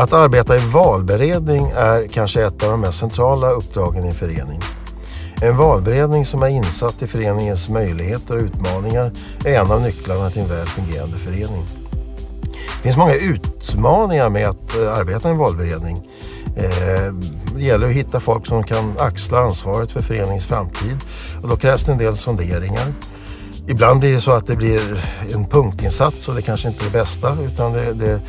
[0.00, 4.60] Att arbeta i valberedning är kanske ett av de mest centrala uppdragen i en förening.
[5.42, 9.12] En valberedning som är insatt i föreningens möjligheter och utmaningar
[9.44, 11.66] är en av nycklarna till en väl fungerande förening.
[12.52, 15.96] Det finns många utmaningar med att eh, arbeta i en valberedning.
[16.56, 17.14] Eh,
[17.56, 20.96] det gäller att hitta folk som kan axla ansvaret för föreningens framtid
[21.42, 22.86] och då krävs det en del sonderingar.
[23.68, 25.04] Ibland blir det så att det blir
[25.34, 28.20] en punktinsats och det kanske inte är det bästa utan det, det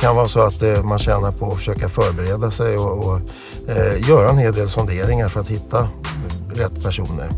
[0.00, 3.20] kan vara så att eh, man tjänar på att försöka förbereda sig och, och
[3.68, 5.88] eh, göra en hel del sonderingar för att hitta
[6.54, 7.28] rätt personer.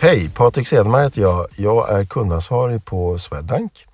[0.00, 1.46] Hej, Patrik Sedmar heter jag.
[1.56, 3.86] Jag är kundansvarig på Swedbank.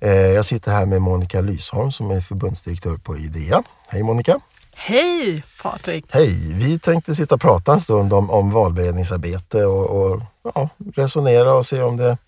[0.00, 3.62] Eh, jag sitter här med Monica Lysholm som är förbundsdirektör på IDEA.
[3.88, 4.40] Hej Monica!
[4.78, 6.04] Hej Patrik!
[6.08, 6.52] Hej!
[6.52, 10.22] Vi tänkte sitta och prata en stund om, om valberedningsarbete och, och
[10.54, 12.18] ja, resonera och se om det,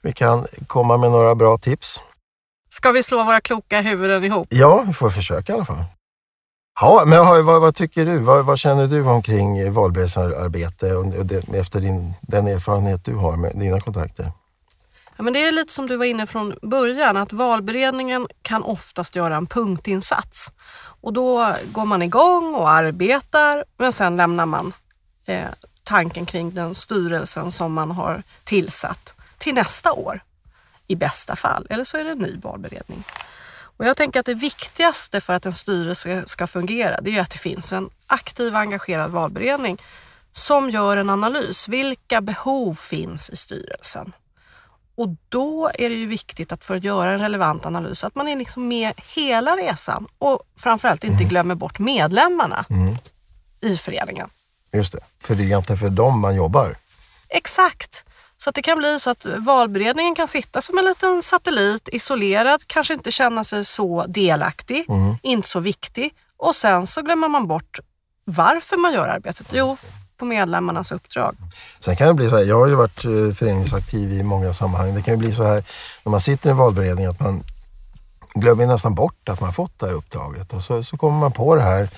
[0.00, 2.00] vi kan komma med några bra tips.
[2.70, 4.48] Ska vi slå våra kloka huvuden ihop?
[4.50, 5.84] Ja, vi får försöka i alla fall.
[6.80, 8.18] Ja, men vad, vad tycker du?
[8.18, 13.52] Vad, vad, känner du omkring valberedningsarbete och det, efter din, den erfarenhet du har med
[13.54, 14.32] dina kontakter?
[15.16, 19.16] Ja, men det är lite som du var inne från början, att valberedningen kan oftast
[19.16, 20.52] göra en punktinsats.
[21.02, 24.72] Och då går man igång och arbetar, men sen lämnar man
[25.26, 25.48] eh,
[25.84, 30.22] tanken kring den styrelsen som man har tillsatt till nästa år
[30.86, 31.66] i bästa fall.
[31.70, 33.04] Eller så är det en ny valberedning.
[33.76, 37.30] Och jag tänker att det viktigaste för att en styrelse ska fungera, det är att
[37.30, 39.82] det finns en aktiv och engagerad valberedning
[40.32, 41.68] som gör en analys.
[41.68, 44.12] Vilka behov finns i styrelsen?
[44.94, 48.28] Och då är det ju viktigt att för att göra en relevant analys att man
[48.28, 51.28] är liksom med hela resan och framförallt inte mm.
[51.28, 52.96] glömmer bort medlemmarna mm.
[53.60, 54.28] i föreningen.
[54.72, 56.76] Just det, för det är egentligen för dem man jobbar.
[57.28, 58.04] Exakt.
[58.38, 62.62] Så att det kan bli så att valberedningen kan sitta som en liten satellit, isolerad,
[62.66, 65.16] kanske inte känna sig så delaktig, mm.
[65.22, 66.14] inte så viktig.
[66.36, 67.80] Och sen så glömmer man bort
[68.24, 69.46] varför man gör arbetet.
[69.52, 69.76] Jo,
[70.22, 71.36] på medlemmarnas uppdrag.
[71.80, 74.94] Sen kan det bli så här, jag har ju varit eh, föreningsaktiv i många sammanhang.
[74.94, 75.64] Det kan ju bli så här
[76.04, 77.42] när man sitter i en valberedning att man
[78.34, 81.54] glömmer nästan bort att man fått det här uppdraget och så, så kommer man på
[81.54, 81.88] det här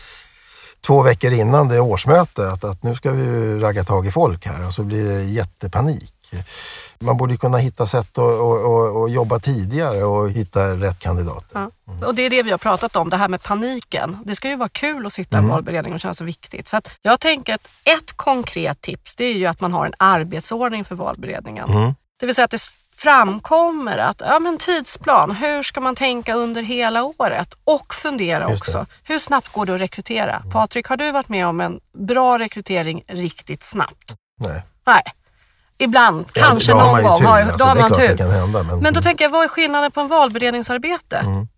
[0.86, 4.66] två veckor innan det årsmöte att, att nu ska vi ragga tag i folk här
[4.66, 6.12] och så blir det jättepanik.
[6.98, 11.48] Man borde kunna hitta sätt att och, och, och jobba tidigare och hitta rätt kandidater.
[11.52, 11.70] Ja.
[11.92, 12.02] Mm.
[12.02, 14.18] Och det är det vi har pratat om, det här med paniken.
[14.24, 15.50] Det ska ju vara kul att sitta i mm.
[15.50, 16.68] valberedning och känna sig viktigt.
[16.68, 20.84] Så jag tänker att ett konkret tips det är ju att man har en arbetsordning
[20.84, 21.70] för valberedningen.
[21.70, 21.94] Mm.
[22.20, 22.58] Det vill säga att det
[22.96, 27.54] framkommer att ja, men tidsplan, hur ska man tänka under hela året?
[27.64, 30.36] Och fundera också, hur snabbt går det att rekrytera?
[30.36, 30.50] Mm.
[30.50, 34.14] Patrik, har du varit med om en bra rekrytering riktigt snabbt?
[34.40, 34.62] Nej.
[34.86, 35.02] Nej.
[35.78, 37.24] Ibland, ja, kanske någon gång.
[37.24, 38.30] Alltså, då har man tur.
[38.30, 41.16] Hända, men, men då tänker jag, vad är skillnaden på en valberedningsarbete?
[41.16, 41.48] Mm.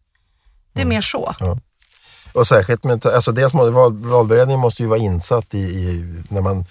[0.72, 0.94] Det är mm.
[0.94, 1.34] mer så.
[1.40, 1.58] Ja.
[2.32, 6.64] Och särskilt med, alltså dels val, valberedningen måste ju vara insatt i, i, när man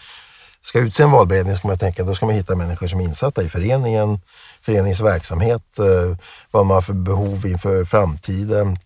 [0.66, 3.44] ska utse en valberedning ska man tänka, då ska man hitta människor som är insatta
[3.44, 4.20] i föreningen,
[4.62, 6.18] föreningens verksamhet, eh,
[6.52, 8.78] vad man har för behov inför framtiden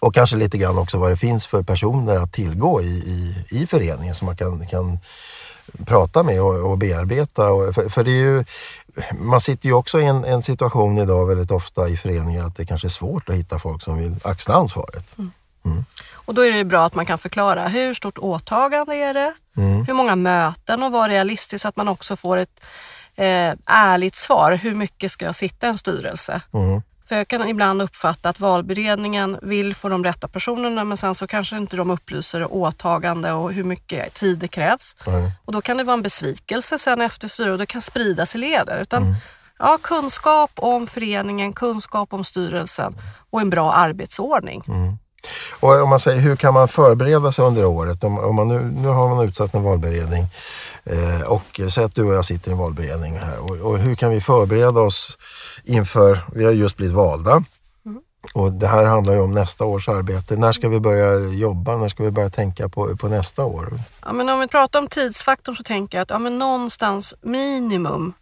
[0.00, 3.66] och kanske lite grann också vad det finns för personer att tillgå i, i, i
[3.66, 4.98] föreningen som man kan, kan
[5.84, 7.50] prata med och, och bearbeta.
[7.50, 8.44] Och, för, för, det är ju,
[9.18, 12.66] man sitter ju också i en, en, situation idag väldigt ofta i föreningar att det
[12.66, 15.18] kanske är svårt att hitta folk som vill axla ansvaret.
[15.18, 15.30] Mm.
[15.66, 15.84] Mm.
[16.12, 19.34] Och då är det bra att man kan förklara hur stort åtagande är det?
[19.56, 19.84] Mm.
[19.84, 22.64] Hur många möten och vara realistisk så att man också får ett
[23.16, 24.52] eh, ärligt svar.
[24.52, 26.40] Hur mycket ska jag sitta i en styrelse?
[26.52, 26.82] Mm.
[27.08, 31.26] För jag kan ibland uppfatta att valberedningen vill få de rätta personerna men sen så
[31.26, 34.96] kanske inte de upplyser åtagande och hur mycket tid det krävs.
[35.06, 35.30] Mm.
[35.44, 38.38] Och då kan det vara en besvikelse sen efter styret och det kan spridas i
[38.38, 38.78] leder.
[38.78, 39.14] Utan, mm.
[39.58, 42.96] ja, kunskap om föreningen, kunskap om styrelsen
[43.30, 44.62] och en bra arbetsordning.
[44.68, 44.98] Mm.
[45.60, 48.04] Och om man säger hur kan man förbereda sig under året?
[48.04, 50.26] Om, om man nu, nu har man utsatt en valberedning
[50.84, 53.94] eh, och säg att du och jag sitter i en valberedning här och, och, hur
[53.94, 55.18] kan vi förbereda oss
[55.64, 57.44] inför, vi har just blivit valda
[57.86, 58.00] mm.
[58.34, 60.36] och det här handlar ju om nästa års arbete.
[60.36, 61.76] När ska vi börja jobba?
[61.76, 63.78] När ska vi börja tänka på, på nästa år?
[64.04, 68.12] Ja, men om vi pratar om tidsfaktorn så tänker jag att ja, men någonstans minimum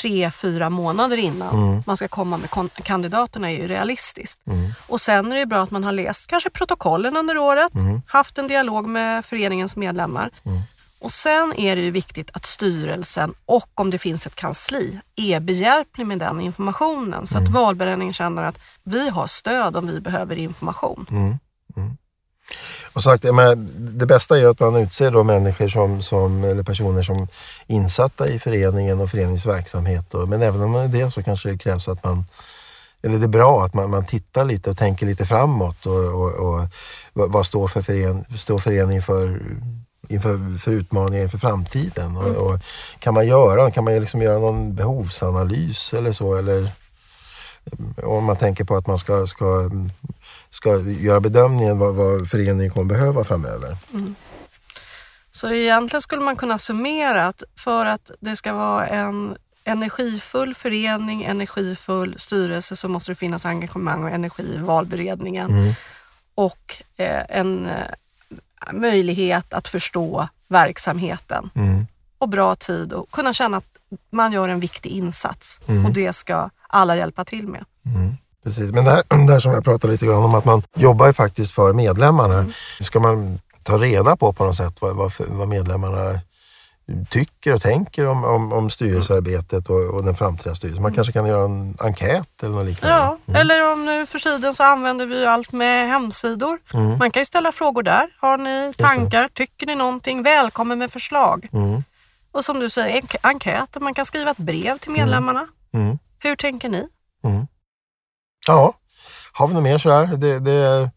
[0.00, 1.82] tre, fyra månader innan mm.
[1.86, 2.50] man ska komma med
[2.82, 4.46] kandidaterna är ju realistiskt.
[4.46, 4.72] Mm.
[4.86, 8.02] Och sen är det bra att man har läst kanske protokollen under året, mm.
[8.06, 10.30] haft en dialog med föreningens medlemmar.
[10.44, 10.62] Mm.
[10.98, 15.40] Och sen är det ju viktigt att styrelsen och om det finns ett kansli är
[15.40, 17.52] behjälplig med den informationen så att mm.
[17.52, 21.06] valberedningen känner att vi har stöd om vi behöver information.
[22.96, 27.02] Och sagt, men det bästa är att man utser då människor som, som, eller personer
[27.02, 27.28] som är
[27.66, 30.14] insatta i föreningen och föreningens verksamhet.
[30.14, 32.24] Och, men även om det är det så kanske det krävs att man
[33.02, 36.32] eller det är bra att man, man tittar lite och tänker lite framåt och, och,
[36.32, 36.68] och
[37.12, 39.40] vad står, för fören, står föreningen för
[40.08, 42.16] inför för utmaningar inför framtiden.
[42.16, 42.36] Och, mm.
[42.36, 42.58] och,
[42.98, 46.34] kan man göra, kan man liksom göra någon behovsanalys eller så?
[46.34, 46.70] Eller,
[48.02, 49.70] om man tänker på att man ska, ska,
[50.50, 53.76] ska göra bedömningen vad, vad föreningen kommer behöva framöver.
[53.92, 54.14] Mm.
[55.30, 61.24] Så egentligen skulle man kunna summera att för att det ska vara en energifull förening,
[61.24, 65.50] energifull styrelse så måste det finnas engagemang och energi i valberedningen.
[65.50, 65.72] Mm.
[66.34, 71.86] Och eh, en eh, möjlighet att förstå verksamheten mm.
[72.18, 73.75] och bra tid och kunna känna att
[74.12, 75.84] man gör en viktig insats mm.
[75.86, 77.64] och det ska alla hjälpa till med.
[77.86, 78.14] Mm.
[78.44, 81.06] Precis, men det här, det här som jag pratade lite grann om att man jobbar
[81.06, 82.38] ju faktiskt för medlemmarna.
[82.38, 82.52] Mm.
[82.80, 86.20] Ska man ta reda på på något sätt vad, vad, vad medlemmarna
[87.08, 90.82] tycker och tänker om, om, om styrelsearbetet och, och den framtida styrelsen.
[90.82, 90.94] Man mm.
[90.94, 92.96] kanske kan göra en enkät eller något liknande.
[92.96, 93.40] Ja, mm.
[93.40, 96.58] eller om nu för tiden så använder vi ju allt med hemsidor.
[96.74, 96.98] Mm.
[96.98, 98.06] Man kan ju ställa frågor där.
[98.20, 99.28] Har ni tankar?
[99.34, 100.22] Tycker ni någonting?
[100.22, 101.48] Välkommen med förslag.
[101.52, 101.82] Mm.
[102.36, 103.80] Och som du säger, enk enkäter.
[103.80, 105.46] Man kan skriva ett brev till medlemmarna.
[105.74, 105.86] Mm.
[105.86, 105.98] Mm.
[106.18, 106.86] Hur tänker ni?
[108.46, 108.74] Ja,
[109.32, 110.06] har vi något mer sådär?
[110.06, 110.90] Det, det,